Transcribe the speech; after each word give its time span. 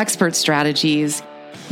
expert 0.00 0.34
strategies, 0.34 1.22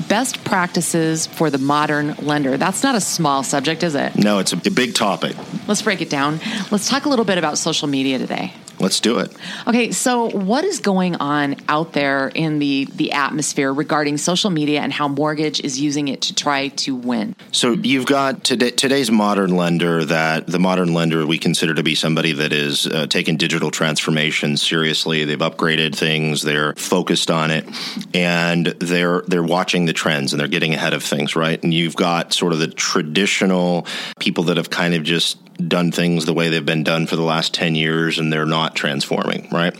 best 0.07 0.45
practices 0.45 1.27
for 1.27 1.49
the 1.49 1.57
modern 1.57 2.15
lender. 2.17 2.59
That's 2.59 2.83
not 2.83 2.95
a 2.95 3.01
small 3.01 3.43
subject, 3.43 3.83
is 3.83 3.95
it? 3.95 4.17
No, 4.17 4.39
it's 4.39 4.53
a 4.53 4.71
big 4.71 4.95
topic. 4.95 5.35
Let's 5.67 5.81
break 5.81 6.03
it 6.03 6.11
down. 6.11 6.39
Let's 6.71 6.91
talk 6.91 7.07
a 7.07 7.09
little 7.09 7.25
bit 7.25 7.39
about 7.39 7.57
social 7.57 7.89
media 7.89 8.19
today. 8.19 8.53
Let's 8.81 9.01
do 9.01 9.19
it. 9.19 9.33
Okay, 9.67 9.91
so 9.91 10.31
what 10.31 10.65
is 10.65 10.79
going 10.79 11.17
on 11.17 11.57
out 11.69 11.93
there 11.93 12.29
in 12.29 12.59
the 12.59 12.87
the 12.95 13.13
atmosphere 13.13 13.73
regarding 13.73 14.19
social 14.19 14.51
media 14.51 14.81
and 14.81 14.93
how 14.93 15.09
mortgage 15.09 15.61
is 15.61 15.81
using 15.81 16.09
it 16.09 16.23
to 16.23 16.35
try 16.35 16.69
to 16.69 16.95
win? 16.95 17.35
So 17.51 17.73
you've 17.73 18.07
got 18.07 18.45
today, 18.45 18.71
today's 18.71 19.11
modern 19.11 19.57
lender 19.57 20.05
that 20.05 20.47
the 20.47 20.59
modern 20.59 20.95
lender 20.95 21.27
we 21.27 21.39
consider 21.39 21.75
to 21.75 21.83
be 21.83 21.95
somebody 21.95 22.33
that 22.33 22.53
is 22.53 22.87
uh, 22.87 23.07
taking 23.07 23.37
digital 23.37 23.71
transformation 23.71 24.57
seriously. 24.57 25.25
They've 25.25 25.39
upgraded 25.39 25.97
things, 25.97 26.43
they're 26.43 26.75
focused 26.75 27.31
on 27.31 27.51
it, 27.51 27.67
and 28.15 28.67
they're 28.67 29.23
they're 29.23 29.43
watching 29.43 29.87
the 29.87 29.93
trends 29.93 30.33
and 30.33 30.41
they're 30.41 30.49
getting 30.49 30.75
ahead 30.75 30.95
of 30.95 31.03
things, 31.03 31.35
right? 31.35 31.61
And 31.63 31.75
you've 31.75 31.97
got 31.97 32.33
sort 32.33 32.53
of 32.53 32.61
the 32.61 32.69
traditional 32.69 33.87
people 34.21 34.45
that 34.45 34.57
have 34.57 34.71
kind 34.71 34.95
of 34.95 35.03
just 35.03 35.39
done 35.67 35.91
things 35.91 36.25
the 36.25 36.35
way 36.35 36.49
they've 36.49 36.65
been 36.65 36.85
done 36.85 37.07
for 37.07 37.17
the 37.17 37.23
last 37.23 37.53
10 37.55 37.75
years 37.75 38.19
and 38.19 38.33
they're 38.33 38.47
not 38.47 38.77
transforming, 38.77 39.49
right? 39.51 39.77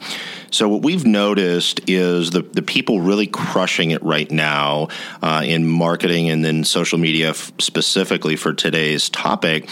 So 0.51 0.69
what 0.69 0.83
we've 0.83 1.07
noticed 1.07 1.81
is 1.89 2.31
the, 2.31 2.43
the 2.43 2.63
people 2.63 3.01
really 3.01 3.27
crushing 3.27 3.91
it 3.91 4.03
right 4.03 4.31
now 4.31 4.89
uh, 5.23 5.43
in 5.45 5.67
marketing 5.67 6.31
and 6.31 6.45
then 6.45 6.65
social 6.65 6.99
media 6.99 7.31
f- 7.31 7.53
specifically 7.59 8.35
for 8.35 8.53
today's 8.53 9.09
topic 9.09 9.69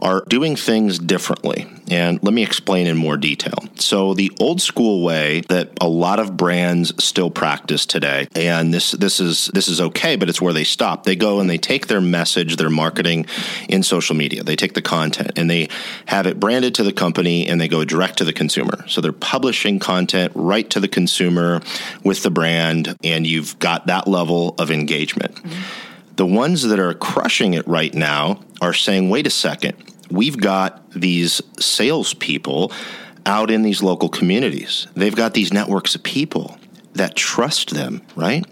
are 0.00 0.24
doing 0.28 0.56
things 0.56 0.98
differently. 0.98 1.66
And 1.90 2.22
let 2.22 2.32
me 2.32 2.42
explain 2.42 2.86
in 2.86 2.96
more 2.96 3.16
detail. 3.16 3.58
So 3.74 4.14
the 4.14 4.30
old 4.40 4.62
school 4.62 5.02
way 5.04 5.42
that 5.48 5.72
a 5.80 5.88
lot 5.88 6.20
of 6.20 6.36
brands 6.36 6.92
still 7.02 7.30
practice 7.30 7.84
today, 7.84 8.28
and 8.36 8.72
this 8.72 8.92
this 8.92 9.18
is 9.18 9.50
this 9.52 9.66
is 9.68 9.80
okay, 9.80 10.16
but 10.16 10.28
it's 10.28 10.40
where 10.40 10.52
they 10.52 10.64
stop. 10.64 11.04
They 11.04 11.16
go 11.16 11.40
and 11.40 11.50
they 11.50 11.58
take 11.58 11.88
their 11.88 12.00
message, 12.00 12.56
their 12.56 12.70
marketing 12.70 13.26
in 13.68 13.82
social 13.82 14.14
media. 14.14 14.44
They 14.44 14.56
take 14.56 14.74
the 14.74 14.82
content 14.82 15.32
and 15.36 15.50
they 15.50 15.68
have 16.06 16.26
it 16.26 16.38
branded 16.38 16.76
to 16.76 16.84
the 16.84 16.92
company 16.92 17.48
and 17.48 17.60
they 17.60 17.68
go 17.68 17.84
direct 17.84 18.18
to 18.18 18.24
the 18.24 18.32
consumer. 18.32 18.84
So 18.86 19.00
they're 19.00 19.12
publishing 19.12 19.80
content 19.80 20.32
right 20.36 20.68
to 20.70 20.78
the 20.78 20.88
consumer 20.88 21.60
with 22.04 22.22
the 22.22 22.30
brand, 22.30 22.96
and 23.02 23.26
you've 23.26 23.58
got 23.58 23.88
that 23.88 24.06
level 24.06 24.54
of 24.58 24.70
engagement. 24.70 25.34
Mm-hmm. 25.34 26.16
The 26.16 26.26
ones 26.26 26.62
that 26.62 26.78
are 26.78 26.94
crushing 26.94 27.54
it 27.54 27.66
right 27.66 27.94
now 27.94 28.40
are 28.60 28.74
saying, 28.74 29.08
wait 29.08 29.26
a 29.26 29.30
second, 29.30 29.74
we've 30.10 30.38
got 30.38 30.90
these 30.92 31.40
salespeople 31.58 32.72
out 33.26 33.50
in 33.50 33.62
these 33.62 33.82
local 33.82 34.08
communities. 34.08 34.86
They've 34.94 35.14
got 35.14 35.34
these 35.34 35.52
networks 35.52 35.94
of 35.94 36.02
people 36.02 36.58
that 36.94 37.14
trust 37.14 37.70
them, 37.70 38.02
right? 38.16 38.44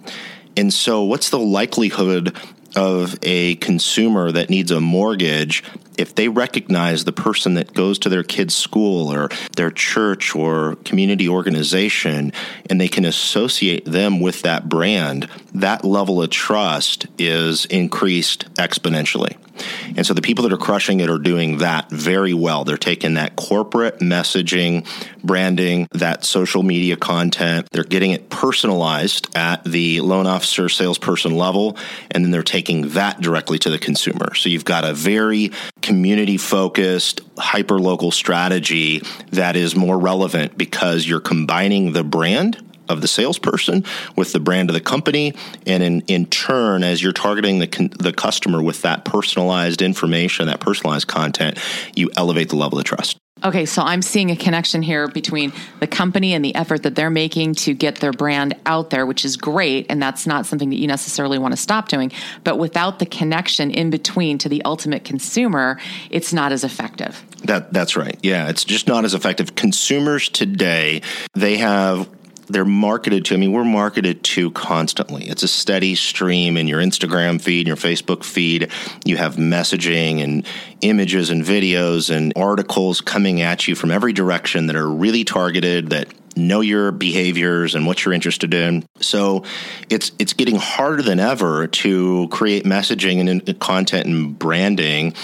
And 0.56 0.72
so, 0.72 1.04
what's 1.04 1.30
the 1.30 1.38
likelihood 1.38 2.36
of 2.76 3.18
a 3.22 3.56
consumer 3.56 4.30
that 4.30 4.50
needs 4.50 4.70
a 4.70 4.80
mortgage 4.80 5.64
if 5.96 6.14
they 6.14 6.28
recognize 6.28 7.04
the 7.04 7.12
person 7.12 7.54
that 7.54 7.74
goes 7.74 7.98
to 7.98 8.08
their 8.08 8.22
kid's 8.22 8.54
school 8.54 9.12
or 9.12 9.28
their 9.56 9.70
church 9.70 10.34
or 10.34 10.76
community 10.84 11.28
organization 11.28 12.32
and 12.70 12.80
they 12.80 12.88
can 12.88 13.04
associate 13.04 13.84
them 13.84 14.20
with 14.20 14.42
that 14.42 14.68
brand, 14.68 15.28
that 15.52 15.84
level 15.84 16.22
of 16.22 16.30
trust 16.30 17.06
is 17.18 17.64
increased 17.66 18.52
exponentially. 18.54 19.36
And 19.96 20.06
so 20.06 20.14
the 20.14 20.22
people 20.22 20.42
that 20.44 20.52
are 20.52 20.58
crushing 20.58 21.00
it 21.00 21.10
are 21.10 21.18
doing 21.18 21.58
that 21.58 21.90
very 21.90 22.34
well. 22.34 22.64
They're 22.64 22.76
taking 22.76 23.14
that 23.14 23.36
corporate 23.36 23.98
messaging, 24.00 24.86
branding, 25.24 25.88
that 25.92 26.24
social 26.24 26.62
media 26.62 26.96
content, 26.96 27.68
they're 27.72 27.84
getting 27.84 28.12
it 28.12 28.30
personalized 28.30 29.34
at 29.36 29.64
the 29.64 30.00
loan 30.00 30.26
officer, 30.26 30.68
salesperson 30.68 31.36
level, 31.36 31.76
and 32.10 32.24
then 32.24 32.30
they're 32.30 32.42
taking 32.42 32.90
that 32.90 33.20
directly 33.20 33.58
to 33.60 33.70
the 33.70 33.78
consumer. 33.78 34.34
So 34.34 34.48
you've 34.48 34.64
got 34.64 34.84
a 34.84 34.94
very 34.94 35.52
community 35.82 36.36
focused, 36.36 37.20
hyper 37.36 37.78
local 37.78 38.10
strategy 38.10 39.02
that 39.30 39.56
is 39.56 39.74
more 39.74 39.98
relevant 39.98 40.56
because 40.56 41.06
you're 41.06 41.20
combining 41.20 41.92
the 41.92 42.04
brand 42.04 42.64
of 42.88 43.00
the 43.00 43.08
salesperson 43.08 43.84
with 44.16 44.32
the 44.32 44.40
brand 44.40 44.70
of 44.70 44.74
the 44.74 44.80
company 44.80 45.34
and 45.66 45.82
in, 45.82 46.00
in 46.02 46.26
turn 46.26 46.82
as 46.82 47.02
you're 47.02 47.12
targeting 47.12 47.58
the, 47.58 47.90
the 47.98 48.12
customer 48.12 48.62
with 48.62 48.82
that 48.82 49.04
personalized 49.04 49.82
information 49.82 50.46
that 50.46 50.60
personalized 50.60 51.06
content 51.06 51.58
you 51.94 52.10
elevate 52.16 52.48
the 52.48 52.56
level 52.56 52.78
of 52.78 52.84
trust 52.84 53.18
Okay, 53.44 53.66
so 53.66 53.82
I'm 53.82 54.02
seeing 54.02 54.30
a 54.30 54.36
connection 54.36 54.82
here 54.82 55.06
between 55.06 55.52
the 55.78 55.86
company 55.86 56.34
and 56.34 56.44
the 56.44 56.54
effort 56.56 56.82
that 56.82 56.96
they're 56.96 57.10
making 57.10 57.54
to 57.56 57.74
get 57.74 57.96
their 57.96 58.12
brand 58.12 58.56
out 58.66 58.90
there, 58.90 59.06
which 59.06 59.24
is 59.24 59.36
great. 59.36 59.86
And 59.88 60.02
that's 60.02 60.26
not 60.26 60.44
something 60.44 60.70
that 60.70 60.76
you 60.76 60.88
necessarily 60.88 61.38
want 61.38 61.52
to 61.52 61.56
stop 61.56 61.88
doing. 61.88 62.10
But 62.42 62.58
without 62.58 62.98
the 62.98 63.06
connection 63.06 63.70
in 63.70 63.90
between 63.90 64.38
to 64.38 64.48
the 64.48 64.62
ultimate 64.64 65.04
consumer, 65.04 65.78
it's 66.10 66.32
not 66.32 66.50
as 66.50 66.64
effective. 66.64 67.24
That, 67.44 67.72
that's 67.72 67.96
right. 67.96 68.18
Yeah, 68.22 68.48
it's 68.48 68.64
just 68.64 68.88
not 68.88 69.04
as 69.04 69.14
effective. 69.14 69.54
Consumers 69.54 70.28
today, 70.28 71.02
they 71.34 71.58
have 71.58 72.08
they're 72.48 72.64
marketed 72.64 73.24
to. 73.26 73.34
I 73.34 73.36
mean, 73.38 73.52
we're 73.52 73.64
marketed 73.64 74.22
to 74.24 74.50
constantly. 74.52 75.28
It's 75.28 75.42
a 75.42 75.48
steady 75.48 75.94
stream 75.94 76.56
in 76.56 76.66
your 76.66 76.80
Instagram 76.80 77.40
feed, 77.40 77.66
your 77.66 77.76
Facebook 77.76 78.24
feed. 78.24 78.70
You 79.04 79.16
have 79.16 79.36
messaging 79.36 80.22
and 80.22 80.46
images 80.80 81.30
and 81.30 81.44
videos 81.44 82.14
and 82.14 82.32
articles 82.36 83.00
coming 83.00 83.42
at 83.42 83.68
you 83.68 83.74
from 83.74 83.90
every 83.90 84.12
direction 84.12 84.66
that 84.66 84.76
are 84.76 84.88
really 84.88 85.24
targeted 85.24 85.90
that 85.90 86.08
know 86.36 86.60
your 86.60 86.92
behaviors 86.92 87.74
and 87.74 87.86
what 87.86 88.04
you're 88.04 88.14
interested 88.14 88.54
in. 88.54 88.86
So 89.00 89.44
it's 89.90 90.12
it's 90.18 90.32
getting 90.32 90.56
harder 90.56 91.02
than 91.02 91.20
ever 91.20 91.66
to 91.66 92.28
create 92.28 92.64
messaging 92.64 93.28
and 93.28 93.60
content 93.60 94.06
and 94.06 94.38
branding 94.38 95.14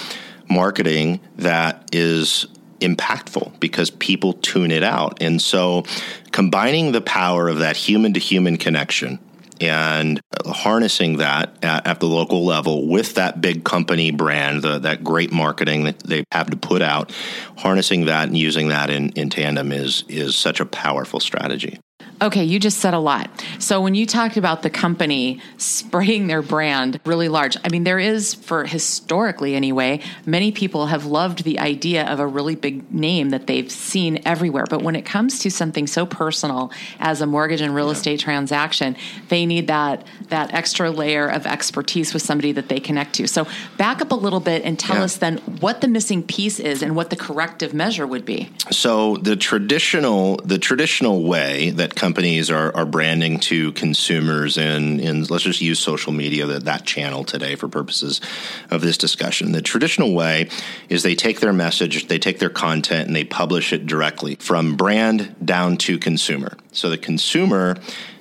marketing 0.49 1.19
that 1.37 1.89
is 1.91 2.47
impactful 2.85 3.59
because 3.59 3.89
people 3.89 4.33
tune 4.33 4.71
it 4.71 4.83
out. 4.83 5.21
And 5.21 5.41
so 5.41 5.83
combining 6.31 6.91
the 6.91 7.01
power 7.01 7.47
of 7.47 7.59
that 7.59 7.75
human 7.75 8.13
to 8.13 8.19
human 8.19 8.57
connection 8.57 9.19
and 9.61 10.19
harnessing 10.45 11.17
that 11.17 11.57
at, 11.63 11.87
at, 11.87 11.99
the 11.99 12.07
local 12.07 12.45
level 12.45 12.87
with 12.87 13.15
that 13.15 13.41
big 13.41 13.63
company 13.63 14.11
brand, 14.11 14.61
the, 14.61 14.79
that 14.79 15.03
great 15.03 15.31
marketing 15.31 15.85
that 15.85 15.99
they 15.99 16.23
have 16.31 16.49
to 16.49 16.57
put 16.57 16.81
out, 16.81 17.13
harnessing 17.57 18.05
that 18.05 18.27
and 18.27 18.37
using 18.37 18.67
that 18.69 18.89
in, 18.89 19.09
in 19.11 19.29
tandem 19.29 19.71
is 19.71 20.03
is 20.09 20.35
such 20.35 20.59
a 20.59 20.65
powerful 20.65 21.19
strategy. 21.19 21.79
Okay, 22.21 22.43
you 22.43 22.59
just 22.59 22.79
said 22.79 22.93
a 22.93 22.99
lot. 22.99 23.29
So 23.59 23.81
when 23.81 23.93
you 23.93 24.05
talked 24.05 24.37
about 24.37 24.61
the 24.61 24.69
company 24.69 25.41
spraying 25.57 26.27
their 26.27 26.41
brand 26.41 26.99
really 27.05 27.27
large, 27.27 27.57
I 27.63 27.69
mean, 27.69 27.83
there 27.83 27.99
is, 27.99 28.33
for 28.33 28.65
historically 28.65 29.55
anyway, 29.55 30.01
many 30.25 30.51
people 30.51 30.87
have 30.87 31.05
loved 31.05 31.43
the 31.43 31.59
idea 31.59 32.05
of 32.05 32.19
a 32.19 32.27
really 32.27 32.55
big 32.55 32.91
name 32.93 33.31
that 33.31 33.47
they've 33.47 33.69
seen 33.71 34.21
everywhere. 34.25 34.65
But 34.69 34.81
when 34.81 34.95
it 34.95 35.03
comes 35.03 35.39
to 35.39 35.51
something 35.51 35.87
so 35.87 36.05
personal 36.05 36.71
as 36.99 37.21
a 37.21 37.25
mortgage 37.25 37.61
and 37.61 37.75
real 37.75 37.87
yeah. 37.87 37.93
estate 37.93 38.19
transaction, 38.19 38.95
they 39.29 39.45
need 39.45 39.67
that 39.67 40.05
that 40.29 40.53
extra 40.53 40.89
layer 40.89 41.27
of 41.27 41.45
expertise 41.45 42.13
with 42.13 42.23
somebody 42.23 42.51
that 42.53 42.69
they 42.69 42.79
connect 42.79 43.15
to. 43.15 43.27
So 43.27 43.45
back 43.77 44.01
up 44.01 44.11
a 44.11 44.15
little 44.15 44.39
bit 44.39 44.63
and 44.63 44.79
tell 44.79 44.97
yeah. 44.97 45.03
us 45.03 45.17
then 45.17 45.37
what 45.59 45.81
the 45.81 45.87
missing 45.87 46.23
piece 46.23 46.59
is 46.59 46.81
and 46.81 46.95
what 46.95 47.09
the 47.09 47.15
corrective 47.15 47.73
measure 47.73 48.07
would 48.07 48.25
be. 48.25 48.49
So 48.71 49.17
the 49.17 49.35
traditional 49.35 50.37
the 50.37 50.57
traditional 50.57 51.23
way 51.23 51.71
that 51.71 51.95
companies 52.05 52.51
are, 52.51 52.71
are 52.75 52.85
branding 52.85 53.39
to 53.39 53.71
consumers 53.71 54.59
in, 54.59 54.99
in 54.99 55.23
let's 55.23 55.43
just 55.43 55.59
use 55.59 55.79
social 55.79 56.13
media 56.13 56.45
that, 56.45 56.63
that 56.63 56.85
channel 56.85 57.23
today 57.23 57.55
for 57.55 57.67
purposes 57.67 58.21
of 58.69 58.81
this 58.81 58.95
discussion. 58.95 59.53
The 59.53 59.61
traditional 59.63 60.13
way 60.13 60.47
is 60.87 61.01
they 61.01 61.15
take 61.15 61.39
their 61.39 61.51
message 61.51 62.07
they 62.07 62.19
take 62.19 62.37
their 62.37 62.51
content 62.51 63.07
and 63.07 63.15
they 63.15 63.23
publish 63.23 63.73
it 63.73 63.87
directly 63.87 64.35
from 64.35 64.75
brand 64.75 65.35
down 65.43 65.77
to 65.77 65.97
consumer. 65.97 66.55
So 66.73 66.91
the 66.91 66.97
consumer 66.99 67.75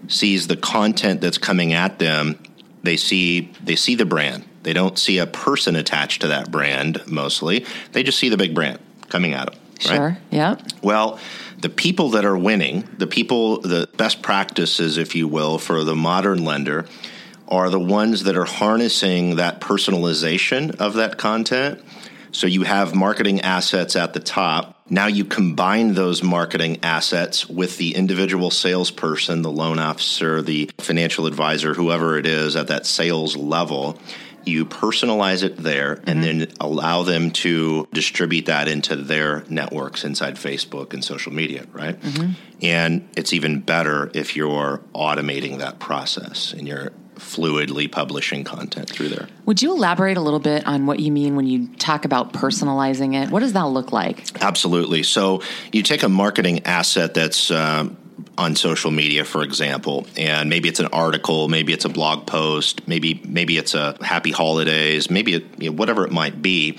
sees 0.09 0.47
the 0.47 0.57
content 0.57 1.21
that's 1.21 1.37
coming 1.37 1.75
at 1.75 1.99
them. 1.99 2.39
They 2.85 2.97
see 2.97 3.53
they 3.63 3.77
see 3.77 3.97
the 3.97 4.07
brand. 4.07 4.47
They 4.63 4.73
don't 4.73 4.99
see 4.99 5.19
a 5.19 5.27
person 5.27 5.77
attached 5.77 6.23
to 6.23 6.29
that 6.29 6.51
brand 6.51 7.03
mostly. 7.07 7.67
They 7.93 8.03
just 8.03 8.19
see 8.19 8.31
the 8.31 8.39
big 8.39 8.55
brand 8.55 8.79
coming 9.11 9.35
at 9.35 9.53
them 9.53 9.61
right? 9.91 9.97
sure 9.97 10.19
yeah 10.31 10.57
well 10.83 11.19
the 11.65 11.71
people 11.71 12.11
that 12.11 12.27
are 12.27 12.37
winning, 12.37 12.87
the 12.99 13.07
people, 13.07 13.59
the 13.63 13.89
best 13.97 14.21
practices, 14.21 14.99
if 14.99 15.15
you 15.15 15.27
will, 15.27 15.57
for 15.57 15.83
the 15.83 15.95
modern 15.95 16.45
lender 16.45 16.85
are 17.49 17.71
the 17.71 17.81
ones 17.81 18.25
that 18.25 18.37
are 18.37 18.45
harnessing 18.45 19.37
that 19.37 19.63
personalization 19.63 20.79
of 20.79 20.93
that 20.93 21.17
content. 21.17 21.83
So 22.33 22.47
you 22.47 22.65
have 22.65 22.95
marketing 22.95 23.41
assets 23.41 23.97
at 23.97 24.13
the 24.13 24.21
top. 24.21 24.79
Now 24.91 25.07
you 25.07 25.25
combine 25.25 25.95
those 25.95 26.23
marketing 26.23 26.81
assets 26.83 27.49
with 27.49 27.79
the 27.79 27.95
individual 27.95 28.51
salesperson, 28.51 29.41
the 29.41 29.51
loan 29.51 29.79
officer, 29.79 30.43
the 30.43 30.71
financial 30.81 31.27
advisor, 31.27 31.73
whoever 31.73 32.19
it 32.19 32.27
is 32.27 32.57
at 32.57 32.67
that 32.67 32.85
sales 32.85 33.39
level 33.39 33.99
you 34.47 34.67
personalize 34.67 35.43
it 35.43 35.57
there 35.57 36.01
and 36.07 36.23
then 36.23 36.47
allow 36.61 37.03
them 37.03 37.31
to 37.31 37.89
distribute 37.93 38.47
that 38.47 38.69
into 38.69 38.97
their 38.97 39.45
networks 39.49 40.05
inside 40.05 40.37
Facebook 40.37 40.93
and 40.93 41.05
social 41.05 41.33
media, 41.33 41.67
right? 41.73 41.99
And 42.63 43.09
it's 43.17 43.33
even 43.33 43.61
better 43.61 44.11
if 44.15 44.37
you're 44.37 44.81
automating 44.95 45.59
that 45.59 45.79
process 45.79 46.53
and 46.53 46.67
you're 46.67 46.93
fluidly 47.17 47.91
publishing 47.91 48.43
content 48.45 48.91
through 48.91 49.09
there. 49.09 49.29
Would 49.47 49.63
you 49.63 49.73
elaborate 49.73 50.17
a 50.17 50.21
little 50.21 50.41
bit 50.41 50.67
on 50.67 50.87
what 50.87 50.99
you 51.01 51.13
mean 51.13 51.37
when 51.37 51.47
you 51.47 51.69
talk 51.77 52.05
about 52.05 52.33
personalizing 52.33 53.15
it? 53.15 53.31
What 53.31 53.41
does 53.41 53.53
that 53.53 53.67
look 53.67 53.93
like? 53.93 54.43
Absolutely. 54.43 55.03
So 55.05 55.43
you 55.73 55.83
take 55.83 56.03
a 56.03 56.09
marketing 56.09 56.67
asset 56.67 57.15
that's 57.15 57.51
um, 57.51 57.97
on 58.37 58.57
social 58.57 58.91
media, 58.91 59.25
for 59.25 59.43
example, 59.43 60.07
and 60.17 60.51
maybe 60.51 60.69
it's 60.69 60.81
an 60.81 60.89
article, 60.89 61.49
maybe 61.49 61.73
it's 61.73 61.85
a 61.85 61.89
blog 61.89 62.27
post, 62.27 62.87
maybe 62.89 63.21
maybe 63.25 63.59
it's 63.59 63.75
a 63.75 63.97
happy 64.03 64.33
holidays, 64.33 65.11
maybe 65.11 65.35
it, 65.35 65.45
you 65.59 65.71
know, 65.71 65.77
whatever 65.77 66.05
it 66.05 66.13
might 66.13 66.43
be. 66.43 66.79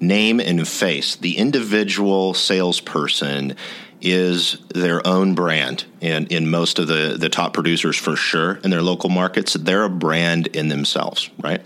Name 0.00 0.38
and 0.38 0.66
face. 0.66 1.16
The 1.16 1.36
individual 1.36 2.32
salesperson 2.32 3.56
is 4.00 4.58
their 4.72 5.04
own 5.06 5.34
brand 5.34 5.84
and 6.00 6.30
in 6.30 6.48
most 6.48 6.78
of 6.78 6.86
the 6.86 7.16
the 7.18 7.28
top 7.28 7.52
producers 7.52 7.96
for 7.96 8.14
sure 8.14 8.54
in 8.62 8.70
their 8.70 8.82
local 8.82 9.08
markets 9.08 9.54
they're 9.54 9.82
a 9.84 9.90
brand 9.90 10.46
in 10.48 10.68
themselves 10.68 11.30
right 11.40 11.60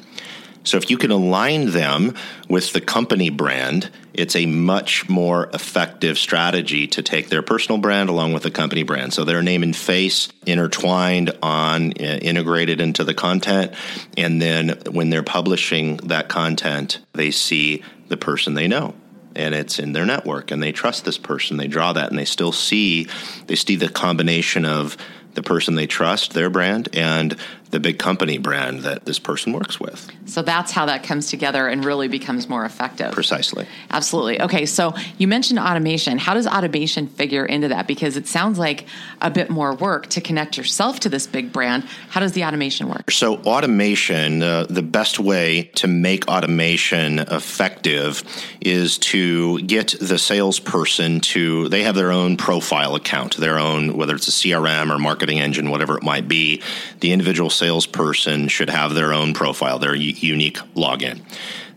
so 0.64 0.76
if 0.76 0.90
you 0.90 0.96
can 0.96 1.10
align 1.10 1.70
them 1.70 2.14
with 2.48 2.72
the 2.72 2.80
company 2.80 3.30
brand, 3.30 3.90
it's 4.14 4.36
a 4.36 4.46
much 4.46 5.08
more 5.08 5.48
effective 5.54 6.18
strategy 6.18 6.86
to 6.88 7.02
take 7.02 7.28
their 7.28 7.42
personal 7.42 7.78
brand 7.78 8.08
along 8.08 8.32
with 8.32 8.42
the 8.42 8.50
company 8.50 8.82
brand. 8.82 9.12
So 9.12 9.24
their 9.24 9.42
name 9.42 9.62
and 9.62 9.74
face 9.74 10.28
intertwined 10.46 11.36
on, 11.42 11.92
uh, 11.92 12.18
integrated 12.22 12.80
into 12.80 13.04
the 13.04 13.14
content. 13.14 13.74
And 14.16 14.40
then 14.40 14.78
when 14.90 15.10
they're 15.10 15.22
publishing 15.22 15.96
that 15.98 16.28
content, 16.28 17.00
they 17.14 17.30
see 17.30 17.82
the 18.08 18.16
person 18.16 18.54
they 18.54 18.68
know 18.68 18.94
and 19.34 19.54
it's 19.54 19.78
in 19.78 19.92
their 19.92 20.04
network 20.04 20.50
and 20.50 20.62
they 20.62 20.72
trust 20.72 21.04
this 21.04 21.18
person. 21.18 21.56
They 21.56 21.66
draw 21.66 21.92
that 21.94 22.10
and 22.10 22.18
they 22.18 22.24
still 22.24 22.52
see, 22.52 23.08
they 23.46 23.56
see 23.56 23.76
the 23.76 23.88
combination 23.88 24.64
of 24.64 24.96
the 25.34 25.42
person 25.42 25.74
they 25.74 25.86
trust, 25.86 26.34
their 26.34 26.50
brand, 26.50 26.88
and 26.92 27.36
the 27.72 27.80
big 27.80 27.98
company 27.98 28.36
brand 28.36 28.80
that 28.80 29.06
this 29.06 29.18
person 29.18 29.52
works 29.52 29.80
with. 29.80 30.10
So 30.26 30.42
that's 30.42 30.70
how 30.72 30.86
that 30.86 31.02
comes 31.02 31.30
together 31.30 31.66
and 31.66 31.84
really 31.84 32.06
becomes 32.06 32.46
more 32.46 32.66
effective. 32.66 33.12
Precisely. 33.12 33.66
Absolutely. 33.90 34.42
Okay, 34.42 34.66
so 34.66 34.94
you 35.16 35.26
mentioned 35.26 35.58
automation. 35.58 36.18
How 36.18 36.34
does 36.34 36.46
automation 36.46 37.06
figure 37.08 37.46
into 37.46 37.68
that? 37.68 37.86
Because 37.86 38.18
it 38.18 38.28
sounds 38.28 38.58
like 38.58 38.84
a 39.22 39.30
bit 39.30 39.48
more 39.48 39.74
work 39.74 40.06
to 40.08 40.20
connect 40.20 40.58
yourself 40.58 41.00
to 41.00 41.08
this 41.08 41.26
big 41.26 41.50
brand. 41.50 41.84
How 42.10 42.20
does 42.20 42.32
the 42.32 42.44
automation 42.44 42.88
work? 42.88 43.10
So, 43.10 43.36
automation, 43.36 44.42
uh, 44.42 44.66
the 44.68 44.82
best 44.82 45.18
way 45.18 45.70
to 45.76 45.88
make 45.88 46.28
automation 46.28 47.20
effective 47.20 48.22
is 48.60 48.98
to 48.98 49.60
get 49.62 49.94
the 49.98 50.18
salesperson 50.18 51.20
to, 51.20 51.70
they 51.70 51.84
have 51.84 51.94
their 51.94 52.12
own 52.12 52.36
profile 52.36 52.94
account, 52.96 53.38
their 53.38 53.58
own, 53.58 53.96
whether 53.96 54.14
it's 54.14 54.28
a 54.28 54.30
CRM 54.30 54.94
or 54.94 54.98
marketing 54.98 55.40
engine, 55.40 55.70
whatever 55.70 55.96
it 55.96 56.02
might 56.02 56.28
be. 56.28 56.60
The 57.00 57.12
individual 57.12 57.48
salesperson 57.62 58.48
should 58.48 58.68
have 58.70 58.92
their 58.92 59.12
own 59.12 59.34
profile, 59.34 59.78
their 59.78 59.94
unique 59.94 60.58
login. 60.74 61.20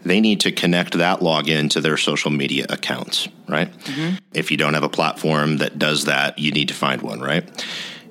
They 0.03 0.19
need 0.19 0.39
to 0.39 0.51
connect 0.51 0.97
that 0.97 1.19
login 1.19 1.69
to 1.71 1.81
their 1.81 1.95
social 1.95 2.31
media 2.31 2.65
accounts, 2.69 3.27
right? 3.47 3.71
Mm-hmm. 3.71 4.15
If 4.33 4.49
you 4.49 4.57
don't 4.57 4.73
have 4.73 4.81
a 4.81 4.89
platform 4.89 5.57
that 5.57 5.77
does 5.77 6.05
that, 6.05 6.39
you 6.39 6.51
need 6.51 6.69
to 6.69 6.73
find 6.73 7.03
one, 7.03 7.19
right? 7.19 7.45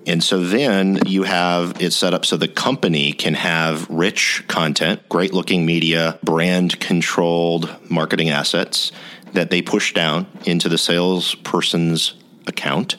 And 0.06 0.23
so 0.23 0.38
then 0.38 1.00
you 1.05 1.25
have 1.25 1.82
it 1.82 1.93
set 1.93 2.15
up 2.15 2.25
so 2.25 2.37
the 2.37 2.47
company 2.47 3.12
can 3.12 3.35
have 3.35 3.91
rich 3.91 4.44
content, 4.47 5.09
great 5.09 5.35
looking 5.35 5.67
media, 5.67 6.20
brand 6.23 6.79
controlled 6.79 7.75
marketing 7.91 8.31
assets 8.31 8.93
that 9.32 9.50
they 9.50 9.62
push 9.62 9.93
down 9.93 10.29
into 10.47 10.69
the 10.69 10.79
salesperson's 10.79 12.15
account. 12.47 12.97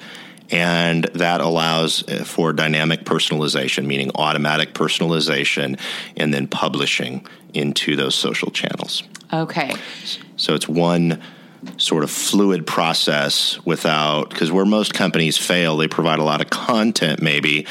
And 0.52 1.06
that 1.16 1.42
allows 1.42 2.08
uh, 2.08 2.24
for 2.24 2.54
dynamic 2.54 3.04
personalization, 3.04 3.86
meaning 3.86 4.12
automatic 4.16 4.74
personalization, 4.74 5.80
and 6.16 6.34
then 6.34 6.48
publishing 6.48 7.26
into 7.54 7.96
those 7.96 8.16
social 8.16 8.52
channels. 8.52 9.04
Okay. 9.34 9.74
So 10.38 10.54
it's 10.54 10.68
one 10.68 11.22
sort 11.78 12.04
of 12.04 12.12
fluid 12.12 12.68
process 12.68 13.60
without 13.66 14.30
because 14.30 14.52
where 14.52 14.66
most 14.66 14.94
companies 14.94 15.38
fail, 15.38 15.78
they 15.78 15.88
provide 15.88 16.20
a 16.20 16.24
lot 16.24 16.42
of 16.42 16.50
content 16.50 17.22
maybe, 17.22 17.66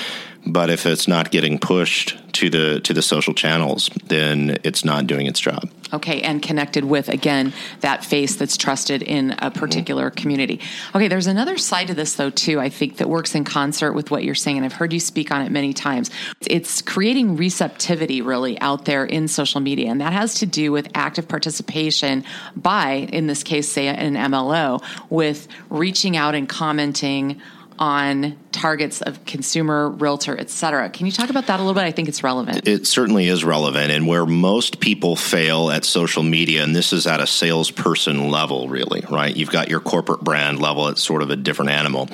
but 0.46 0.70
if 0.70 0.86
it's 0.86 1.08
not 1.08 1.30
getting 1.30 1.58
pushed 1.58 2.18
to 2.34 2.50
the 2.50 2.80
to 2.80 2.92
the 2.92 3.02
social 3.02 3.32
channels, 3.32 3.88
then 4.06 4.58
it's 4.64 4.84
not 4.84 5.06
doing 5.06 5.26
its 5.26 5.40
job. 5.40 5.68
Okay, 5.92 6.22
and 6.22 6.42
connected 6.42 6.84
with 6.84 7.08
again 7.08 7.52
that 7.80 8.04
face 8.04 8.36
that's 8.36 8.56
trusted 8.56 9.02
in 9.02 9.36
a 9.38 9.50
particular 9.50 10.10
mm-hmm. 10.10 10.20
community. 10.20 10.60
Okay, 10.94 11.08
there's 11.08 11.28
another 11.28 11.56
side 11.56 11.86
to 11.88 11.94
this 11.94 12.14
though 12.14 12.30
too. 12.30 12.60
I 12.60 12.68
think 12.68 12.96
that 12.96 13.08
works 13.08 13.34
in 13.34 13.44
concert 13.44 13.92
with 13.92 14.10
what 14.10 14.24
you're 14.24 14.34
saying, 14.34 14.56
and 14.56 14.66
I've 14.66 14.72
heard 14.72 14.92
you 14.92 15.00
speak 15.00 15.30
on 15.30 15.42
it 15.42 15.50
many 15.50 15.72
times. 15.72 16.10
It's 16.46 16.82
creating 16.82 17.36
receptivity 17.36 18.20
really 18.20 18.60
out 18.60 18.84
there 18.84 19.04
in 19.04 19.28
social 19.28 19.60
media, 19.60 19.90
and 19.90 20.00
that 20.00 20.12
has 20.12 20.34
to 20.36 20.46
do 20.46 20.72
with 20.72 20.88
active 20.94 21.28
participation 21.28 22.24
by, 22.56 23.08
in 23.12 23.28
this 23.28 23.42
case, 23.42 23.68
say 23.68 23.86
an 23.86 24.14
MLO, 24.14 24.82
with 25.10 25.46
reaching 25.70 26.16
out 26.16 26.34
and 26.34 26.48
commenting 26.48 27.40
on 27.78 28.38
targets 28.52 29.02
of 29.02 29.24
consumer, 29.24 29.88
realtor, 29.88 30.38
et 30.38 30.48
cetera. 30.48 30.88
Can 30.88 31.06
you 31.06 31.12
talk 31.12 31.30
about 31.30 31.46
that 31.48 31.58
a 31.58 31.62
little 31.62 31.74
bit? 31.74 31.84
I 31.84 31.90
think 31.90 32.08
it's 32.08 32.22
relevant. 32.22 32.68
It 32.68 32.86
certainly 32.86 33.26
is 33.26 33.44
relevant. 33.44 33.90
And 33.90 34.06
where 34.06 34.24
most 34.26 34.80
people 34.80 35.16
fail 35.16 35.70
at 35.70 35.84
social 35.84 36.22
media, 36.22 36.62
and 36.62 36.74
this 36.74 36.92
is 36.92 37.06
at 37.06 37.20
a 37.20 37.26
salesperson 37.26 38.30
level, 38.30 38.68
really, 38.68 39.02
right? 39.10 39.36
You've 39.36 39.50
got 39.50 39.68
your 39.68 39.80
corporate 39.80 40.20
brand 40.20 40.60
level, 40.60 40.88
it's 40.88 41.02
sort 41.02 41.22
of 41.22 41.30
a 41.30 41.36
different 41.36 41.72
animal. 41.72 42.08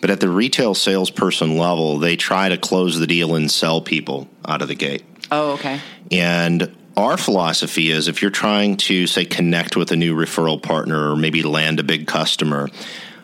But 0.00 0.10
at 0.10 0.20
the 0.20 0.28
retail 0.28 0.74
salesperson 0.74 1.58
level, 1.58 1.98
they 1.98 2.16
try 2.16 2.48
to 2.48 2.58
close 2.58 2.98
the 2.98 3.06
deal 3.06 3.34
and 3.36 3.50
sell 3.50 3.80
people 3.80 4.28
out 4.44 4.62
of 4.62 4.68
the 4.68 4.74
gate. 4.74 5.04
Oh, 5.30 5.52
okay. 5.52 5.80
And 6.10 6.74
our 6.96 7.16
philosophy 7.16 7.90
is 7.90 8.08
if 8.08 8.20
you're 8.20 8.30
trying 8.30 8.76
to, 8.78 9.06
say, 9.06 9.24
connect 9.24 9.76
with 9.76 9.92
a 9.92 9.96
new 9.96 10.16
referral 10.16 10.60
partner 10.60 11.12
or 11.12 11.16
maybe 11.16 11.42
land 11.42 11.80
a 11.80 11.82
big 11.82 12.06
customer, 12.06 12.68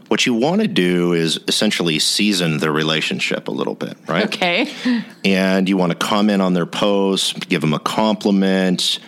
what 0.09 0.27
you 0.27 0.35
want 0.35 0.63
to 0.63 0.69
do 0.69 1.13
is 1.13 1.39
essentially 1.49 1.99
season 1.99 2.59
the 2.59 2.71
relationship 2.71 3.49
a 3.49 3.51
little 3.51 3.75
bit, 3.75 3.97
right? 4.07 4.27
Okay. 4.27 4.73
And 5.25 5.69
you 5.69 5.77
want 5.77 5.93
to 5.93 5.99
comment 5.99 6.41
on 6.41 6.55
their 6.55 6.65
posts, 6.65 7.33
give 7.35 7.61
them 7.61 7.75
a 7.75 7.79
compliment, 7.79 8.99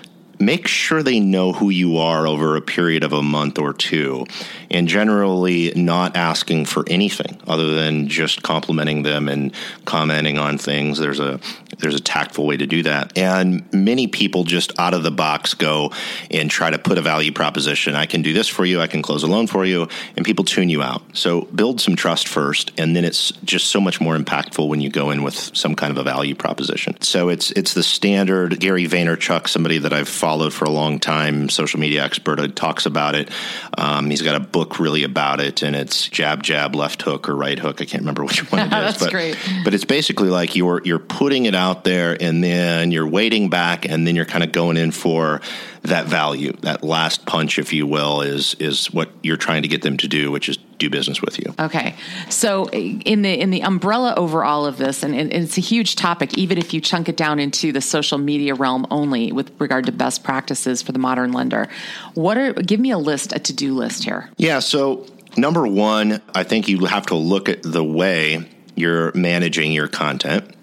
make 0.40 0.66
sure 0.66 1.02
they 1.02 1.20
know 1.20 1.52
who 1.52 1.68
you 1.68 1.98
are 1.98 2.26
over 2.26 2.56
a 2.56 2.62
period 2.62 3.04
of 3.04 3.12
a 3.12 3.22
month 3.22 3.58
or 3.58 3.74
two, 3.74 4.26
and 4.70 4.88
generally 4.88 5.72
not 5.76 6.16
asking 6.16 6.64
for 6.64 6.84
anything 6.88 7.38
other 7.46 7.74
than 7.74 8.08
just 8.08 8.42
complimenting 8.42 9.02
them 9.02 9.28
and 9.28 9.52
commenting 9.84 10.38
on 10.38 10.56
things. 10.56 10.98
There's 10.98 11.20
a 11.20 11.38
there's 11.78 11.94
a 11.94 12.00
tactful 12.00 12.46
way 12.46 12.56
to 12.56 12.66
do 12.66 12.82
that, 12.84 13.16
and 13.16 13.70
many 13.72 14.06
people 14.06 14.44
just 14.44 14.78
out 14.78 14.94
of 14.94 15.02
the 15.02 15.10
box 15.10 15.54
go 15.54 15.92
and 16.30 16.50
try 16.50 16.70
to 16.70 16.78
put 16.78 16.98
a 16.98 17.02
value 17.02 17.32
proposition. 17.32 17.94
I 17.94 18.06
can 18.06 18.22
do 18.22 18.32
this 18.32 18.48
for 18.48 18.64
you. 18.64 18.80
I 18.80 18.86
can 18.86 19.02
close 19.02 19.22
a 19.22 19.26
loan 19.26 19.46
for 19.46 19.64
you, 19.64 19.88
and 20.16 20.24
people 20.24 20.44
tune 20.44 20.70
you 20.70 20.82
out. 20.82 21.02
So 21.12 21.42
build 21.42 21.80
some 21.80 21.96
trust 21.96 22.28
first, 22.28 22.72
and 22.78 22.96
then 22.96 23.04
it's 23.04 23.32
just 23.44 23.68
so 23.68 23.80
much 23.80 24.00
more 24.00 24.16
impactful 24.16 24.66
when 24.66 24.80
you 24.80 24.88
go 24.88 25.10
in 25.10 25.22
with 25.22 25.34
some 25.34 25.74
kind 25.74 25.90
of 25.90 25.98
a 25.98 26.02
value 26.02 26.34
proposition. 26.34 27.00
So 27.02 27.28
it's 27.28 27.50
it's 27.52 27.74
the 27.74 27.82
standard 27.82 28.58
Gary 28.58 28.86
Vaynerchuk, 28.86 29.46
somebody 29.46 29.78
that 29.78 29.92
I've 29.92 30.08
followed 30.08 30.29
for 30.50 30.64
a 30.64 30.70
long 30.70 30.98
time, 30.98 31.48
social 31.48 31.80
media 31.80 32.04
expert, 32.04 32.38
uh, 32.38 32.48
talks 32.48 32.86
about 32.86 33.14
it. 33.14 33.30
Um, 33.76 34.10
he's 34.10 34.22
got 34.22 34.36
a 34.36 34.40
book 34.40 34.78
really 34.78 35.02
about 35.02 35.40
it, 35.40 35.62
and 35.62 35.74
it's 35.74 36.08
jab, 36.08 36.42
jab, 36.42 36.74
left 36.74 37.02
hook 37.02 37.28
or 37.28 37.34
right 37.34 37.58
hook. 37.58 37.80
I 37.80 37.84
can't 37.84 38.02
remember 38.02 38.24
which 38.26 38.50
one 38.50 38.60
it 38.60 38.64
is. 38.66 38.70
That's 38.70 38.98
but, 38.98 39.10
great. 39.10 39.38
But 39.64 39.74
it's 39.74 39.84
basically 39.84 40.28
like 40.28 40.54
you're 40.54 40.80
you're 40.84 40.98
putting 40.98 41.46
it 41.46 41.54
out 41.54 41.84
there, 41.84 42.16
and 42.20 42.42
then 42.42 42.92
you're 42.92 43.08
waiting 43.08 43.50
back, 43.50 43.88
and 43.88 44.06
then 44.06 44.14
you're 44.16 44.24
kind 44.24 44.44
of 44.44 44.52
going 44.52 44.76
in 44.76 44.92
for 44.92 45.40
that 45.82 46.06
value, 46.06 46.52
that 46.60 46.84
last 46.84 47.26
punch, 47.26 47.58
if 47.58 47.72
you 47.72 47.86
will, 47.86 48.20
is 48.20 48.54
is 48.54 48.92
what 48.92 49.10
you're 49.22 49.36
trying 49.36 49.62
to 49.62 49.68
get 49.68 49.82
them 49.82 49.96
to 49.96 50.08
do, 50.08 50.30
which 50.30 50.48
is 50.48 50.58
do 50.80 50.90
business 50.90 51.22
with 51.22 51.38
you. 51.38 51.54
Okay, 51.58 51.94
so 52.28 52.64
eh, 52.72 52.98
in 53.04 53.22
the 53.22 53.40
in 53.40 53.50
the 53.50 53.62
umbrella 53.62 54.14
over 54.16 54.42
all 54.42 54.66
of 54.66 54.78
this, 54.78 55.04
and, 55.04 55.14
and 55.14 55.32
it's 55.32 55.56
a 55.56 55.60
huge 55.60 55.94
topic, 55.94 56.36
even 56.36 56.58
if 56.58 56.74
you 56.74 56.80
chunk 56.80 57.08
it 57.08 57.16
down 57.16 57.38
into 57.38 57.70
the 57.70 57.80
social 57.80 58.18
media 58.18 58.54
realm 58.54 58.86
only, 58.90 59.30
with 59.30 59.52
regard 59.60 59.86
to 59.86 59.92
best 59.92 60.24
practices 60.24 60.82
for 60.82 60.90
the 60.92 60.98
modern 60.98 61.32
lender. 61.32 61.68
What 62.14 62.36
are? 62.36 62.52
Give 62.54 62.80
me 62.80 62.90
a 62.90 62.98
list, 62.98 63.32
a 63.32 63.38
to 63.38 63.52
do 63.52 63.74
list 63.74 64.02
here. 64.02 64.30
Yeah. 64.36 64.58
So 64.58 65.06
number 65.36 65.66
one, 65.66 66.20
I 66.34 66.42
think 66.42 66.68
you 66.68 66.86
have 66.86 67.06
to 67.06 67.14
look 67.14 67.48
at 67.48 67.62
the 67.62 67.84
way 67.84 68.48
you're 68.74 69.12
managing 69.14 69.72
your 69.72 69.88
content. 69.88 70.54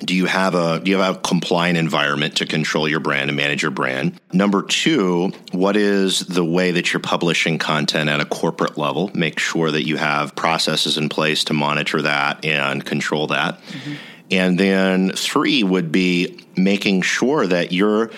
Do 0.00 0.14
you 0.14 0.26
have 0.26 0.54
a 0.54 0.80
do 0.80 0.90
you 0.90 0.98
have 0.98 1.16
a 1.16 1.18
compliant 1.20 1.78
environment 1.78 2.36
to 2.38 2.46
control 2.46 2.88
your 2.88 3.00
brand 3.00 3.30
and 3.30 3.36
manage 3.36 3.62
your 3.62 3.70
brand? 3.70 4.20
Number 4.32 4.62
two, 4.62 5.32
what 5.52 5.76
is 5.76 6.20
the 6.20 6.44
way 6.44 6.70
that 6.72 6.92
you're 6.92 7.00
publishing 7.00 7.58
content 7.58 8.08
at 8.08 8.20
a 8.20 8.24
corporate 8.24 8.78
level? 8.78 9.10
Make 9.14 9.38
sure 9.38 9.70
that 9.70 9.86
you 9.86 9.96
have 9.96 10.34
processes 10.34 10.96
in 10.96 11.08
place 11.08 11.44
to 11.44 11.54
monitor 11.54 12.02
that 12.02 12.44
and 12.44 12.84
control 12.84 13.26
that. 13.28 13.60
Mm-hmm. 13.62 13.94
And 14.30 14.58
then 14.58 15.10
three 15.12 15.62
would 15.62 15.90
be 15.90 16.44
making 16.56 17.02
sure 17.02 17.46
that 17.46 17.72
you're 17.72 18.10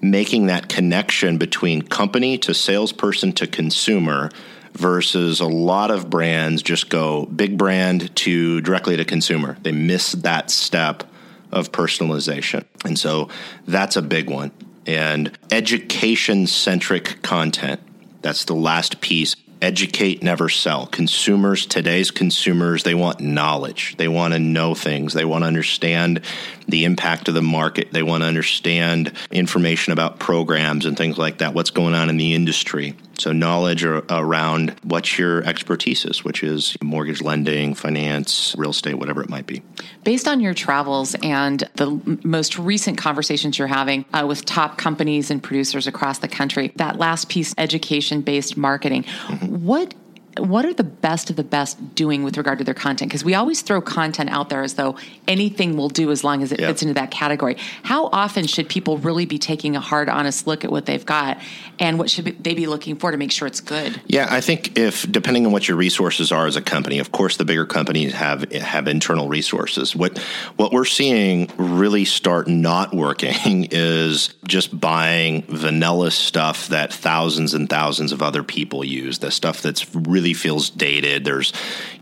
making 0.00 0.46
that 0.46 0.68
connection 0.68 1.38
between 1.38 1.82
company 1.82 2.38
to 2.38 2.54
salesperson 2.54 3.32
to 3.32 3.46
consumer 3.46 4.30
versus 4.72 5.40
a 5.40 5.46
lot 5.46 5.90
of 5.90 6.08
brands 6.08 6.62
just 6.62 6.88
go 6.88 7.26
big 7.26 7.58
brand 7.58 8.14
to 8.16 8.60
directly 8.60 8.96
to 8.96 9.04
consumer. 9.04 9.56
They 9.62 9.72
miss 9.72 10.12
that 10.12 10.50
step 10.50 11.04
of 11.52 11.72
personalization. 11.72 12.64
And 12.84 12.98
so 12.98 13.28
that's 13.66 13.96
a 13.96 14.02
big 14.02 14.30
one. 14.30 14.52
And 14.86 15.36
education 15.50 16.46
centric 16.46 17.22
content. 17.22 17.80
That's 18.22 18.44
the 18.44 18.54
last 18.54 19.00
piece 19.00 19.36
educate, 19.62 20.22
never 20.22 20.48
sell. 20.48 20.86
Consumers, 20.86 21.66
today's 21.66 22.10
consumers, 22.10 22.82
they 22.82 22.94
want 22.94 23.20
knowledge. 23.20 23.96
They 23.96 24.08
want 24.08 24.32
to 24.34 24.40
know 24.40 24.74
things. 24.74 25.12
They 25.12 25.24
want 25.24 25.42
to 25.42 25.46
understand 25.46 26.22
the 26.70 26.84
impact 26.84 27.28
of 27.28 27.34
the 27.34 27.42
market. 27.42 27.92
They 27.92 28.02
want 28.02 28.22
to 28.22 28.26
understand 28.26 29.12
information 29.30 29.92
about 29.92 30.18
programs 30.18 30.86
and 30.86 30.96
things 30.96 31.18
like 31.18 31.38
that, 31.38 31.54
what's 31.54 31.70
going 31.70 31.94
on 31.94 32.08
in 32.08 32.16
the 32.16 32.34
industry. 32.34 32.94
So, 33.18 33.32
knowledge 33.32 33.84
around 33.84 34.74
what 34.82 35.18
your 35.18 35.44
expertise 35.44 36.06
is, 36.06 36.24
which 36.24 36.42
is 36.42 36.74
mortgage 36.82 37.20
lending, 37.20 37.74
finance, 37.74 38.54
real 38.56 38.70
estate, 38.70 38.94
whatever 38.94 39.22
it 39.22 39.28
might 39.28 39.46
be. 39.46 39.62
Based 40.04 40.26
on 40.26 40.40
your 40.40 40.54
travels 40.54 41.14
and 41.22 41.68
the 41.74 42.18
most 42.24 42.58
recent 42.58 42.96
conversations 42.96 43.58
you're 43.58 43.68
having 43.68 44.06
uh, 44.14 44.24
with 44.26 44.46
top 44.46 44.78
companies 44.78 45.30
and 45.30 45.42
producers 45.42 45.86
across 45.86 46.20
the 46.20 46.28
country, 46.28 46.72
that 46.76 46.98
last 46.98 47.28
piece, 47.28 47.54
education 47.58 48.22
based 48.22 48.56
marketing, 48.56 49.02
mm-hmm. 49.02 49.66
what 49.66 49.94
what 50.38 50.64
are 50.64 50.72
the 50.72 50.84
best 50.84 51.28
of 51.30 51.36
the 51.36 51.42
best 51.44 51.94
doing 51.94 52.22
with 52.22 52.36
regard 52.36 52.58
to 52.58 52.64
their 52.64 52.74
content? 52.74 53.10
Because 53.10 53.24
we 53.24 53.34
always 53.34 53.62
throw 53.62 53.80
content 53.80 54.30
out 54.30 54.48
there 54.48 54.62
as 54.62 54.74
though 54.74 54.96
anything 55.26 55.76
will 55.76 55.88
do 55.88 56.10
as 56.10 56.22
long 56.22 56.42
as 56.42 56.52
it 56.52 56.60
yep. 56.60 56.68
fits 56.68 56.82
into 56.82 56.94
that 56.94 57.10
category. 57.10 57.56
How 57.82 58.06
often 58.06 58.46
should 58.46 58.68
people 58.68 58.98
really 58.98 59.26
be 59.26 59.38
taking 59.38 59.76
a 59.76 59.80
hard, 59.80 60.08
honest 60.08 60.46
look 60.46 60.64
at 60.64 60.70
what 60.70 60.86
they've 60.86 61.04
got, 61.04 61.40
and 61.78 61.98
what 61.98 62.10
should 62.10 62.24
they 62.42 62.54
be 62.54 62.66
looking 62.66 62.96
for 62.96 63.10
to 63.10 63.16
make 63.16 63.32
sure 63.32 63.48
it's 63.48 63.60
good? 63.60 64.00
Yeah, 64.06 64.28
I 64.30 64.40
think 64.40 64.78
if 64.78 65.10
depending 65.10 65.46
on 65.46 65.52
what 65.52 65.66
your 65.66 65.76
resources 65.76 66.30
are 66.30 66.46
as 66.46 66.56
a 66.56 66.62
company, 66.62 66.98
of 66.98 67.10
course, 67.12 67.36
the 67.36 67.44
bigger 67.44 67.66
companies 67.66 68.12
have 68.12 68.50
have 68.52 68.86
internal 68.86 69.28
resources. 69.28 69.96
What 69.96 70.18
what 70.56 70.72
we're 70.72 70.84
seeing 70.84 71.50
really 71.56 72.04
start 72.04 72.48
not 72.48 72.94
working 73.00 73.68
is 73.70 74.34
just 74.46 74.78
buying 74.78 75.42
vanilla 75.42 76.10
stuff 76.10 76.68
that 76.68 76.92
thousands 76.92 77.54
and 77.54 77.68
thousands 77.68 78.12
of 78.12 78.22
other 78.22 78.42
people 78.42 78.84
use. 78.84 79.18
The 79.18 79.30
stuff 79.30 79.62
that's 79.62 79.94
really 79.94 80.29
feels 80.34 80.70
dated. 80.70 81.24
There's, 81.24 81.52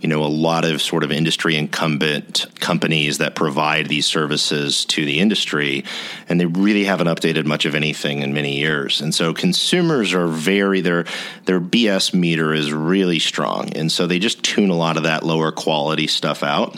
you 0.01 0.09
know, 0.09 0.25
a 0.25 0.27
lot 0.27 0.65
of 0.65 0.81
sort 0.81 1.05
of 1.05 1.13
industry 1.13 1.57
incumbent 1.57 2.47
companies 2.61 3.19
that 3.19 3.35
provide 3.35 3.87
these 3.87 4.07
services 4.07 4.85
to 4.87 5.05
the 5.05 5.21
industry, 5.21 5.85
and 6.29 6.41
they 6.41 6.47
really 6.47 6.85
haven't 6.85 7.09
updated 7.09 7.47
much 7.47 7.65
of 7.65 7.75
anything 7.75 8.21
in 8.23 8.33
many 8.33 8.59
years. 8.59 9.01
And 9.01 9.15
so 9.15 9.35
consumers 9.35 10.15
are 10.15 10.27
very 10.27 10.81
their 10.81 11.05
their 11.45 11.61
BS 11.61 12.15
meter 12.15 12.53
is 12.55 12.73
really 12.73 13.19
strong, 13.19 13.73
and 13.75 13.91
so 13.91 14.07
they 14.07 14.19
just 14.19 14.43
tune 14.43 14.71
a 14.71 14.77
lot 14.77 14.97
of 14.97 15.05
that 15.05 15.25
lower 15.25 15.53
quality 15.53 16.07
stuff 16.07 16.43
out. 16.43 16.77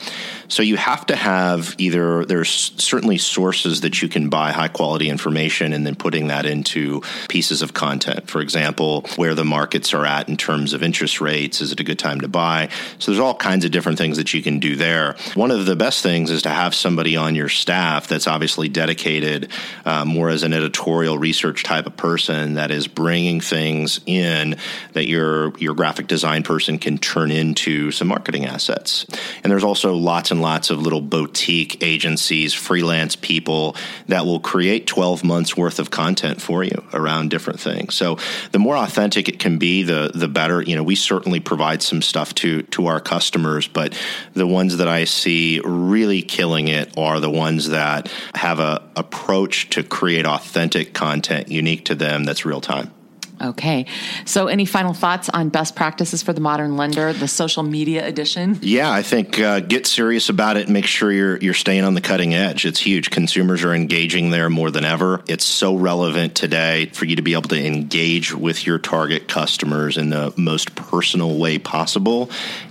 So 0.51 0.63
you 0.63 0.77
have 0.77 1.07
to 1.07 1.17
have 1.17 1.77
either 1.79 2.25
there's 2.25 2.73
certainly 2.77 3.19
sources 3.19 3.83
that 3.83 4.03
you 4.03 4.09
can 4.09 4.29
buy 4.29 4.51
high 4.51 4.69
quality 4.69 5.09
information 5.09 5.73
and 5.73 5.87
then 5.87 5.95
putting 5.95 6.27
that 6.27 6.45
into 6.45 7.03
pieces 7.29 7.63
of 7.63 7.73
content. 7.73 8.29
For 8.29 8.41
example, 8.41 9.07
where 9.15 9.37
the 9.37 9.45
markets 9.45 9.95
are 9.95 10.05
at 10.05 10.29
in 10.29 10.37
terms 10.37 10.73
of 10.73 10.83
interest 10.83 11.21
rates, 11.21 11.61
is 11.61 11.71
it 11.71 11.79
a 11.79 11.85
good 11.85 11.99
time 12.01 12.21
to 12.23 12.29
buy? 12.29 12.69
So 12.99 13.13
there's 13.13 13.21
all 13.21 13.35
kinds 13.35 13.65
of 13.65 13.71
different 13.71 13.97
things 13.97 14.17
that 14.17 14.35
you 14.35 14.43
can 14.43 14.59
do 14.59 14.75
there. 14.75 15.17
One 15.35 15.53
of 15.53 15.67
the 15.67 15.77
best 15.77 16.03
things 16.03 16.31
is 16.33 16.43
to 16.43 16.51
have 16.51 16.75
somebody 16.75 17.17
on 17.17 17.37
your 17.37 17.49
staff 17.49 18.09
that's 18.09 18.27
obviously 18.27 18.69
dedicated 18.69 19.51
uh, 19.85 20.05
more 20.05 20.31
as 20.31 20.43
an 20.43 20.53
editorial 20.53 21.17
research 21.17 21.63
type 21.63 21.87
of 21.87 21.97
person 21.97 22.55
that 22.55 22.73
is 22.73 22.89
bringing 22.89 23.41
things 23.41 24.01
in 24.05 24.57
that 24.95 25.07
your 25.07 25.57
your 25.59 25.75
graphic 25.75 26.09
design 26.09 26.43
person 26.43 26.79
can 26.79 26.99
turn 26.99 27.31
into 27.31 27.93
some 27.93 28.09
marketing 28.09 28.47
assets. 28.47 29.07
And 29.45 29.51
there's 29.51 29.65
also 29.65 29.95
lots 29.95 30.33
and 30.33 30.40
lots 30.41 30.71
of 30.71 30.81
little 30.81 31.01
boutique 31.01 31.83
agencies, 31.83 32.55
freelance 32.55 33.17
people 33.17 33.77
that 34.09 34.25
will 34.25 34.41
create 34.41 34.87
12 34.87 35.25
months 35.25 35.57
worth 35.57 35.79
of 35.79 35.91
content 35.91 36.41
for 36.41 36.65
you 36.65 36.85
around 36.93 37.31
different 37.31 37.61
things. 37.61 37.95
So 37.95 38.19
the 38.53 38.59
more 38.59 38.77
authentic 38.77 39.29
it 39.29 39.39
can 39.39 39.59
be, 39.59 39.83
the 39.83 40.11
the 40.15 40.29
better. 40.29 40.63
You 40.63 40.77
know, 40.77 40.83
we 40.83 40.95
certainly 40.95 41.41
provide 41.41 41.83
some 41.83 42.03
stuff 42.03 42.35
to 42.37 42.63
to 42.63 42.87
our 42.87 43.01
customers, 43.01 43.69
but 43.69 43.99
the 44.35 44.47
ones 44.47 44.77
that 44.79 44.89
I 44.89 45.05
see 45.05 45.61
really 45.65 46.23
killing 46.23 46.69
it 46.69 46.97
are 46.97 47.21
the 47.21 47.31
ones 47.31 47.69
that 47.69 48.11
have 48.35 48.61
a 48.61 48.83
approach 48.97 49.71
to 49.71 49.83
create 49.83 50.27
authentic 50.27 50.93
content 50.95 51.49
unique 51.49 51.85
to 51.87 51.95
them 51.95 52.25
that's 52.25 52.45
real 52.45 52.61
time. 52.61 52.93
Okay. 53.41 53.87
So, 54.25 54.47
any 54.47 54.65
final 54.65 54.93
thoughts 54.93 55.29
on 55.29 55.49
best 55.49 55.77
practices 55.77 56.23
for 56.23 56.33
the 56.33 56.41
modern 56.41 56.77
lender, 56.77 57.13
the 57.13 57.29
social 57.29 57.63
media 57.63 58.07
edition? 58.07 58.59
Yeah, 58.63 58.91
I 58.91 59.03
think 59.03 59.39
uh, 59.39 59.61
get 59.61 59.87
serious 59.87 60.29
about 60.29 60.57
it 60.57 60.71
make 60.71 60.87
sure 60.87 61.13
you're 61.13 61.37
you're 61.39 61.55
staying 61.55 61.85
on 61.85 61.95
the 61.95 62.01
cutting 62.01 62.35
edge. 62.35 62.65
It's 62.65 62.81
huge. 62.81 63.11
Consumers 63.11 63.65
are 63.65 63.75
engaging 63.75 64.31
there 64.31 64.49
more 64.49 64.71
than 64.71 64.85
ever. 64.85 65.23
It's 65.29 65.45
so 65.45 65.75
relevant 65.75 66.35
today 66.35 66.87
for 66.87 67.05
you 67.05 67.17
to 67.17 67.23
be 67.23 67.33
able 67.33 67.49
to 67.51 67.67
engage 67.67 68.35
with 68.35 68.67
your 68.67 68.79
target 68.79 69.29
customers 69.29 69.99
in 69.99 70.11
the 70.11 70.33
most 70.37 70.75
personal 70.75 71.39
way 71.39 71.59
possible 71.59 72.31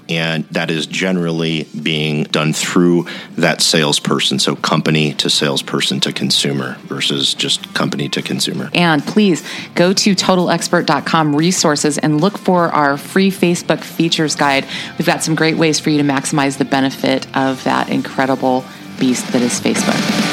and 0.09 0.43
that 0.45 0.71
is 0.71 0.87
generally 0.87 1.65
being 1.81 2.23
done 2.25 2.51
through 2.51 3.05
that 3.37 3.61
salesperson. 3.61 4.39
So, 4.39 4.55
company 4.55 5.13
to 5.15 5.29
salesperson 5.29 5.99
to 6.01 6.11
consumer 6.11 6.77
versus 6.83 7.33
just 7.33 7.73
company 7.73 8.09
to 8.09 8.21
consumer. 8.21 8.69
And 8.73 9.03
please 9.03 9.47
go 9.75 9.93
to 9.93 10.15
totalexpert.com 10.15 11.35
resources 11.35 11.97
and 11.97 12.19
look 12.19 12.37
for 12.37 12.69
our 12.69 12.97
free 12.97 13.31
Facebook 13.31 13.83
features 13.83 14.35
guide. 14.35 14.65
We've 14.97 15.05
got 15.05 15.23
some 15.23 15.35
great 15.35 15.57
ways 15.57 15.79
for 15.79 15.89
you 15.89 15.99
to 15.99 16.03
maximize 16.03 16.57
the 16.57 16.65
benefit 16.65 17.25
of 17.37 17.63
that 17.63 17.89
incredible 17.89 18.65
beast 18.99 19.31
that 19.31 19.41
is 19.41 19.59
Facebook. 19.59 20.28